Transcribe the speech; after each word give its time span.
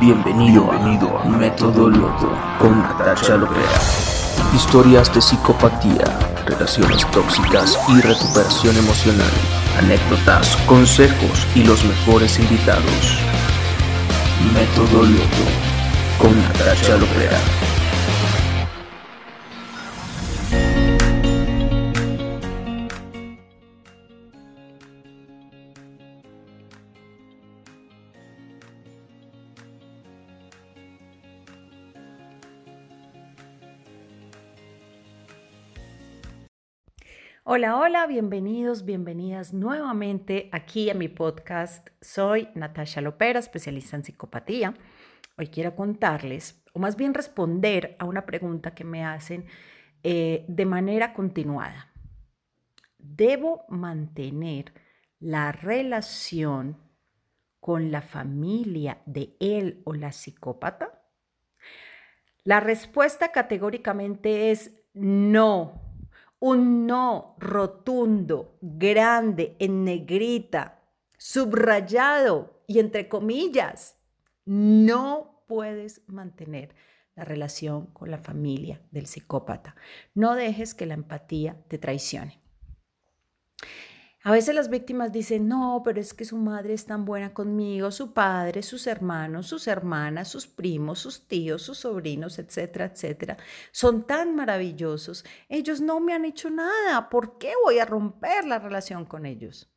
Bienvenido, 0.00 0.70
bienvenido 0.70 1.18
a 1.18 1.24
Método 1.24 1.88
Loto 1.90 2.30
con 2.58 2.80
Natasha 2.80 3.36
Lopera. 3.36 3.80
Historias 4.54 5.12
de 5.12 5.20
psicopatía, 5.20 6.04
relaciones 6.46 7.06
tóxicas 7.10 7.78
y 7.88 8.00
recuperación 8.00 8.76
emocional. 8.76 9.30
Anécdotas, 9.78 10.56
consejos 10.66 11.46
y 11.54 11.64
los 11.64 11.84
mejores 11.84 12.38
invitados. 12.38 13.18
Método 14.54 15.02
Loto 15.02 15.46
con 16.18 16.36
Natasha 16.42 16.96
Lopera. 16.96 17.55
Hola, 37.48 37.78
hola, 37.78 38.08
bienvenidos, 38.08 38.84
bienvenidas 38.84 39.52
nuevamente 39.52 40.48
aquí 40.50 40.90
a 40.90 40.94
mi 40.94 41.06
podcast. 41.06 41.90
Soy 42.00 42.48
Natasha 42.56 43.00
Lopera, 43.00 43.38
especialista 43.38 43.94
en 43.94 44.02
psicopatía. 44.02 44.74
Hoy 45.38 45.46
quiero 45.46 45.76
contarles, 45.76 46.60
o 46.72 46.80
más 46.80 46.96
bien 46.96 47.14
responder 47.14 47.94
a 48.00 48.04
una 48.04 48.26
pregunta 48.26 48.74
que 48.74 48.82
me 48.82 49.04
hacen 49.04 49.46
eh, 50.02 50.44
de 50.48 50.66
manera 50.66 51.14
continuada. 51.14 51.92
¿Debo 52.98 53.64
mantener 53.68 54.72
la 55.20 55.52
relación 55.52 56.76
con 57.60 57.92
la 57.92 58.02
familia 58.02 59.02
de 59.06 59.36
él 59.38 59.82
o 59.84 59.94
la 59.94 60.10
psicópata? 60.10 61.00
La 62.42 62.58
respuesta 62.58 63.30
categóricamente 63.30 64.50
es 64.50 64.82
no 64.94 65.85
un 66.38 66.86
no 66.86 67.36
rotundo, 67.38 68.58
grande, 68.60 69.56
en 69.58 69.84
negrita, 69.84 70.82
subrayado 71.18 72.62
y 72.66 72.78
entre 72.78 73.08
comillas. 73.08 73.98
No 74.44 75.44
puedes 75.48 76.02
mantener 76.08 76.74
la 77.14 77.24
relación 77.24 77.86
con 77.86 78.10
la 78.10 78.18
familia 78.18 78.82
del 78.90 79.06
psicópata. 79.06 79.74
No 80.14 80.34
dejes 80.34 80.74
que 80.74 80.86
la 80.86 80.94
empatía 80.94 81.64
te 81.68 81.78
traicione. 81.78 82.42
A 84.26 84.32
veces 84.32 84.56
las 84.56 84.70
víctimas 84.70 85.12
dicen, 85.12 85.46
no, 85.46 85.82
pero 85.84 86.00
es 86.00 86.12
que 86.12 86.24
su 86.24 86.36
madre 86.36 86.74
es 86.74 86.84
tan 86.84 87.04
buena 87.04 87.32
conmigo, 87.32 87.92
su 87.92 88.12
padre, 88.12 88.64
sus 88.64 88.88
hermanos, 88.88 89.46
sus 89.46 89.68
hermanas, 89.68 90.26
sus 90.26 90.48
primos, 90.48 90.98
sus 90.98 91.28
tíos, 91.28 91.62
sus 91.62 91.78
sobrinos, 91.78 92.40
etcétera, 92.40 92.86
etcétera. 92.86 93.36
Son 93.70 94.04
tan 94.04 94.34
maravillosos. 94.34 95.24
Ellos 95.48 95.80
no 95.80 96.00
me 96.00 96.12
han 96.12 96.24
hecho 96.24 96.50
nada. 96.50 97.08
¿Por 97.08 97.38
qué 97.38 97.52
voy 97.62 97.78
a 97.78 97.84
romper 97.84 98.44
la 98.46 98.58
relación 98.58 99.04
con 99.04 99.26
ellos? 99.26 99.72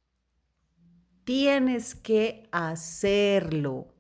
Tienes 1.25 1.93
que 1.93 2.49
hacerlo, 2.51 3.93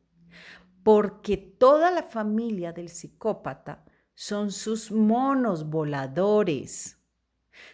porque 0.81 1.37
toda 1.37 1.91
la 1.91 2.01
familia 2.01 2.73
del 2.73 2.89
psicópata 2.89 3.85
son 4.15 4.51
sus 4.51 4.91
monos 4.91 5.69
voladores 5.69 6.98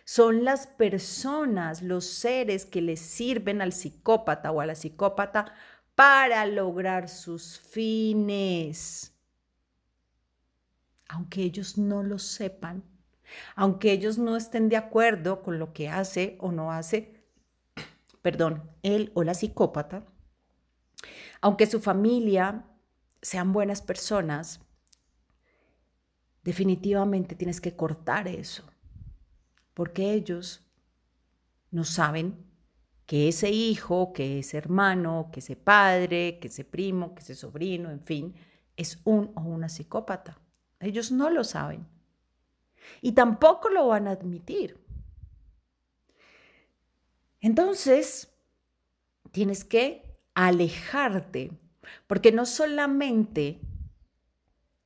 son 0.05 0.44
las 0.44 0.67
personas, 0.67 1.81
los 1.81 2.05
seres 2.05 2.66
que 2.66 2.81
le 2.81 2.95
sirven 2.95 3.61
al 3.61 3.73
psicópata 3.73 4.52
o 4.52 4.61
a 4.61 4.66
la 4.66 4.75
psicópata 4.75 5.53
para 5.95 6.45
lograr 6.45 7.09
sus 7.09 7.59
fines. 7.59 9.13
Aunque 11.07 11.41
ellos 11.41 11.78
no 11.78 12.03
lo 12.03 12.19
sepan, 12.19 12.84
aunque 13.56 13.91
ellos 13.91 14.18
no 14.18 14.38
estén 14.38 14.69
de 14.69 14.78
acuerdo 14.78 15.41
con 15.41 15.57
lo 15.57 15.74
que 15.74 15.90
hace 15.90 16.38
o 16.40 16.51
no 16.51 16.72
hace, 16.72 17.24
perdón, 18.22 18.69
él 18.84 19.12
o 19.16 19.24
la 19.24 19.34
psicópata, 19.34 20.06
aunque 21.41 21.66
su 21.66 21.79
familia 21.79 22.66
sean 23.22 23.53
buenas 23.53 23.81
personas, 23.81 24.62
definitivamente 26.44 27.34
tienes 27.34 27.59
que 27.59 27.75
cortar 27.75 28.28
eso 28.28 28.66
porque 29.75 30.13
ellos 30.13 30.66
no 31.69 31.84
saben 31.84 32.44
que 33.06 33.28
ese 33.28 33.52
hijo, 33.52 34.13
que 34.13 34.40
ese 34.40 34.58
hermano, 34.58 35.30
que 35.31 35.41
ese 35.41 35.56
padre, 35.56 36.40
que 36.40 36.47
ese 36.47 36.63
primo, 36.63 37.13
que 37.13 37.22
ese 37.22 37.36
sobrino, 37.36 37.91
en 37.91 38.02
fin, 38.02 38.34
es 38.78 39.00
un 39.03 39.31
o 39.36 39.41
una 39.41 39.69
psicópata. 39.69 40.40
Ellos 40.80 41.12
no 41.12 41.30
lo 41.30 41.44
saben. 41.44 41.86
Y 43.02 43.12
tampoco 43.12 43.69
lo 43.69 43.88
van 43.88 44.08
a 44.08 44.12
admitir. 44.12 44.84
Entonces, 47.42 48.34
tienes 49.31 49.66
que 49.66 50.18
alejarte, 50.34 51.52
porque 52.07 52.31
no 52.31 52.46
solamente, 52.46 53.59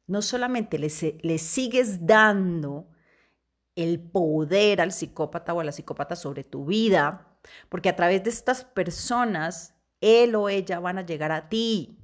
no 0.07 0.21
solamente 0.21 0.79
le, 0.79 0.89
le 1.21 1.37
sigues 1.37 2.05
dando 2.05 2.89
el 3.75 3.99
poder 3.99 4.81
al 4.81 4.91
psicópata 4.91 5.53
o 5.53 5.59
a 5.59 5.63
la 5.63 5.71
psicópata 5.71 6.15
sobre 6.15 6.43
tu 6.43 6.65
vida, 6.65 7.27
porque 7.69 7.89
a 7.89 7.95
través 7.95 8.23
de 8.23 8.29
estas 8.29 8.63
personas, 8.63 9.75
él 10.01 10.35
o 10.35 10.49
ella 10.49 10.79
van 10.79 10.97
a 10.97 11.05
llegar 11.05 11.31
a 11.31 11.49
ti 11.49 11.97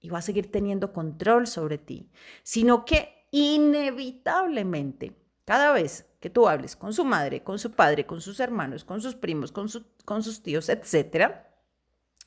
y 0.00 0.10
va 0.10 0.18
a 0.18 0.22
seguir 0.22 0.50
teniendo 0.50 0.92
control 0.92 1.46
sobre 1.46 1.78
ti, 1.78 2.10
sino 2.42 2.84
que 2.84 3.26
inevitablemente, 3.30 5.16
cada 5.44 5.72
vez 5.72 6.06
que 6.20 6.30
tú 6.30 6.48
hables 6.48 6.76
con 6.76 6.92
su 6.92 7.04
madre, 7.04 7.42
con 7.42 7.58
su 7.58 7.72
padre, 7.72 8.06
con 8.06 8.20
sus 8.20 8.40
hermanos, 8.40 8.84
con 8.84 9.00
sus 9.00 9.14
primos, 9.14 9.52
con, 9.52 9.68
con 10.04 10.22
sus 10.22 10.42
tíos, 10.42 10.68
etcétera, 10.68 11.44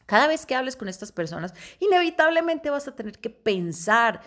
cada 0.06 0.28
vez 0.28 0.46
que 0.46 0.56
hables 0.56 0.76
con 0.76 0.90
estas 0.90 1.12
personas, 1.12 1.54
inevitablemente 1.80 2.70
vas 2.70 2.88
a 2.88 2.96
tener 2.96 3.18
que 3.20 3.30
pensar 3.30 4.22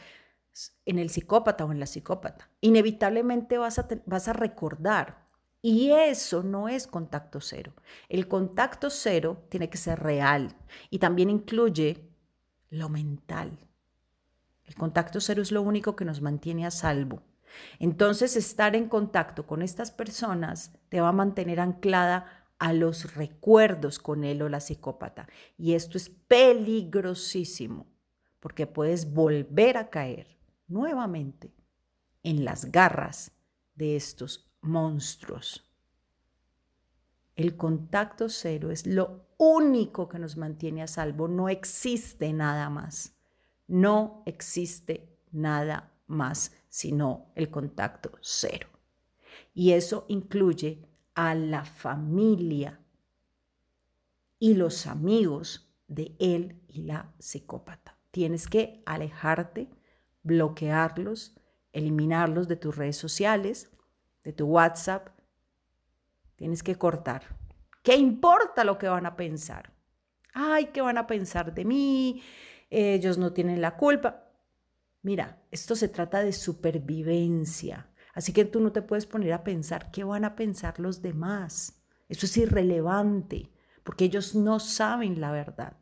en 0.85 0.99
el 0.99 1.11
psicópata 1.11 1.65
o 1.65 1.73
en 1.73 1.81
la 1.81 1.87
psicópata. 1.87 2.51
Inevitablemente 2.61 3.59
vas 3.59 3.79
a, 3.79 3.89
vas 4.07 4.29
a 4.29 4.33
recordar. 4.33 5.25
Y 5.63 5.93
eso 5.93 6.43
no 6.43 6.69
es 6.69 6.87
contacto 6.87 7.41
cero. 7.41 7.73
El 8.09 8.29
contacto 8.29 8.91
cero 8.91 9.47
tiene 9.49 9.71
que 9.71 9.79
ser 9.79 9.99
real 9.99 10.55
y 10.91 10.99
también 10.99 11.31
incluye 11.31 12.07
lo 12.69 12.91
mental. 12.91 13.59
El 14.65 14.75
contacto 14.75 15.21
cero 15.21 15.41
es 15.41 15.53
lo 15.53 15.63
único 15.63 15.97
que 15.97 16.05
nos 16.05 16.21
mantiene 16.21 16.67
a 16.67 16.71
salvo. 16.71 17.23
Entonces, 17.79 18.37
estar 18.37 18.77
en 18.77 18.89
contacto 18.89 19.47
con 19.47 19.63
estas 19.63 19.91
personas 19.91 20.73
te 20.89 21.01
va 21.01 21.09
a 21.09 21.13
mantener 21.13 21.61
anclada 21.61 22.47
a 22.59 22.73
los 22.73 23.15
recuerdos 23.15 23.99
con 23.99 24.25
él 24.25 24.43
o 24.43 24.49
la 24.49 24.61
psicópata. 24.61 25.29
Y 25.57 25.75
esto 25.75 25.97
es 25.97 26.11
peligrosísimo 26.11 27.87
porque 28.41 28.67
puedes 28.67 29.13
volver 29.13 29.77
a 29.77 29.89
caer 29.89 30.35
nuevamente 30.69 31.55
en 32.23 32.45
las 32.45 32.71
garras 32.73 33.33
de 33.75 33.97
estos 33.97 34.51
monstruos. 34.61 35.71
El 37.37 37.57
contacto 37.57 38.29
cero 38.29 38.71
es 38.71 38.87
lo 38.87 39.27
único 39.39 40.09
que 40.09 40.19
nos 40.19 40.37
mantiene 40.37 40.83
a 40.83 40.87
salvo. 40.87 41.29
No 41.29 41.49
existe 41.49 42.33
nada 42.33 42.71
más. 42.71 43.17
No 43.67 44.23
existe 44.27 45.19
nada 45.33 45.93
más 46.07 46.53
sino 46.69 47.33
el 47.35 47.51
contacto 47.51 48.13
cero. 48.21 48.69
Y 49.53 49.73
eso 49.73 50.05
incluye 50.09 50.89
a 51.15 51.35
la 51.35 51.65
familia 51.65 52.81
y 54.39 54.55
los 54.55 54.87
amigos 54.87 55.73
de 55.87 56.17
él 56.19 56.61
y 56.69 56.83
la 56.83 57.15
psicópata. 57.19 57.97
Tienes 58.11 58.49
que 58.49 58.83
alejarte 58.87 59.71
bloquearlos, 60.25 61.37
eliminarlos 61.73 62.49
de 62.49 62.57
tus 62.57 62.77
redes 62.77 62.97
sociales, 62.97 63.71
de 64.25 64.33
tu 64.33 64.47
WhatsApp. 64.47 65.09
Tienes 66.37 66.63
que 66.63 66.75
cortar. 66.77 67.23
¿Qué 67.83 67.95
importa 67.95 68.65
lo 68.65 68.79
que 68.79 68.89
van 68.89 69.07
a 69.07 69.15
pensar? 69.15 69.73
Ay, 70.33 70.67
¿qué 70.73 70.81
van 70.81 70.99
a 70.99 71.07
pensar 71.07 71.55
de 71.55 71.65
mí? 71.65 72.23
Ellos 72.71 73.19
no 73.19 73.33
tienen 73.33 73.61
la 73.61 73.77
culpa. 73.77 74.25
Mira, 75.03 75.43
esto 75.51 75.77
se 75.77 75.89
trata 75.89 76.21
de 76.25 76.33
supervivencia. 76.33 77.89
Así 78.15 78.33
que 78.33 78.45
tú 78.45 78.61
no 78.61 78.73
te 78.73 78.83
puedes 78.83 79.07
poner 79.07 79.33
a 79.33 79.45
pensar 79.45 79.91
qué 79.91 80.03
van 80.03 80.25
a 80.25 80.35
pensar 80.35 80.81
los 80.81 81.03
demás. 81.03 81.85
Eso 82.09 82.27
es 82.27 82.37
irrelevante, 82.37 83.51
porque 83.83 84.07
ellos 84.07 84.35
no 84.35 84.61
saben 84.61 85.21
la 85.21 85.31
verdad. 85.31 85.77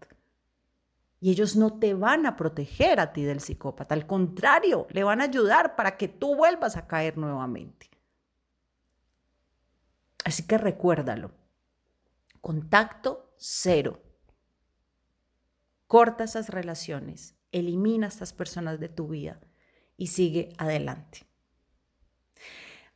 Y 1.23 1.31
ellos 1.31 1.55
no 1.55 1.79
te 1.79 1.95
van 1.95 2.27
a 2.27 2.37
proteger 2.37 2.99
a 2.99 3.13
ti 3.13 3.23
del 3.23 3.41
psicópata, 3.41 3.95
al 3.95 4.07
contrario, 4.07 4.89
le 4.91 5.05
van 5.05 5.21
a 5.21 5.25
ayudar 5.25 5.77
para 5.77 5.97
que 5.97 6.09
tú 6.09 6.35
vuelvas 6.35 6.77
a 6.77 6.89
caer 6.89 7.17
nuevamente. 7.17 7.89
Así 10.25 10.47
que 10.47 10.59
recuérdalo. 10.59 11.31
Contacto 12.41 13.33
cero 13.37 14.01
corta 15.93 16.25
esas 16.25 16.49
relaciones, 16.49 17.37
elimina 17.53 18.07
a 18.07 18.09
estas 18.09 18.33
personas 18.33 18.81
de 18.81 18.89
tu 18.89 19.09
vida 19.09 19.39
y 19.99 20.09
sigue 20.09 20.55
adelante. 20.57 21.27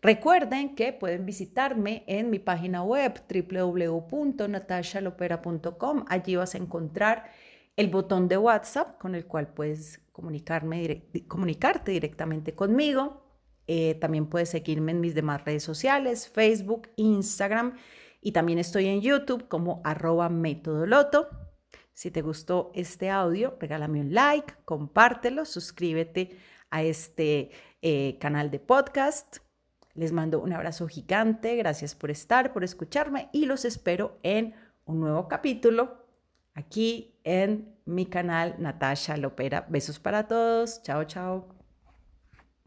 Recuerden 0.00 0.74
que 0.74 0.94
pueden 0.94 1.26
visitarme 1.26 2.04
en 2.06 2.30
mi 2.30 2.38
página 2.38 2.82
web 2.82 3.22
www.natashalopera.com. 3.28 6.06
Allí 6.08 6.36
vas 6.36 6.54
a 6.54 6.58
encontrar 6.58 7.30
el 7.76 7.88
botón 7.88 8.26
de 8.28 8.38
WhatsApp 8.38 8.98
con 8.98 9.14
el 9.14 9.26
cual 9.26 9.48
puedes 9.48 10.00
comunicarme, 10.12 11.08
comunicarte 11.28 11.92
directamente 11.92 12.54
conmigo. 12.54 13.22
Eh, 13.66 13.96
también 13.96 14.26
puedes 14.26 14.48
seguirme 14.48 14.92
en 14.92 15.00
mis 15.00 15.14
demás 15.14 15.44
redes 15.44 15.62
sociales, 15.62 16.28
Facebook, 16.28 16.88
Instagram 16.96 17.76
y 18.20 18.32
también 18.32 18.58
estoy 18.58 18.86
en 18.86 19.02
YouTube 19.02 19.48
como 19.48 19.82
arroba 19.84 20.28
metodoloto. 20.28 21.28
Si 21.92 22.10
te 22.10 22.22
gustó 22.22 22.70
este 22.74 23.10
audio, 23.10 23.56
regálame 23.60 24.00
un 24.00 24.14
like, 24.14 24.54
compártelo, 24.64 25.44
suscríbete 25.44 26.38
a 26.70 26.82
este 26.82 27.50
eh, 27.82 28.18
canal 28.20 28.50
de 28.50 28.60
podcast. 28.60 29.38
Les 29.94 30.12
mando 30.12 30.40
un 30.40 30.52
abrazo 30.52 30.86
gigante, 30.88 31.56
gracias 31.56 31.94
por 31.94 32.10
estar, 32.10 32.52
por 32.52 32.64
escucharme 32.64 33.28
y 33.32 33.46
los 33.46 33.64
espero 33.64 34.18
en 34.22 34.54
un 34.84 35.00
nuevo 35.00 35.26
capítulo 35.26 36.05
aquí 36.56 37.14
en 37.22 37.76
mi 37.84 38.06
canal 38.06 38.56
Natasha 38.58 39.16
Lopera. 39.16 39.66
Besos 39.68 40.00
para 40.00 40.26
todos, 40.26 40.82
chao, 40.82 41.04
chao. 41.04 41.55